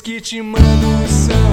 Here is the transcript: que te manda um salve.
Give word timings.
que 0.00 0.20
te 0.20 0.40
manda 0.40 0.86
um 0.86 1.08
salve. 1.08 1.51